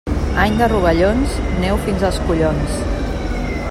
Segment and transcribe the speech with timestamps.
[0.43, 1.35] Any de rovellons,
[1.67, 2.79] neu fins als collons.